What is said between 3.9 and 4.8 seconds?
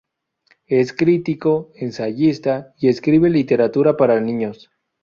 para niños.